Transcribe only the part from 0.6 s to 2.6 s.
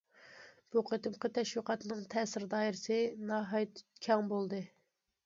بۇ قېتىمقى تەشۋىقاتنىڭ تەسىر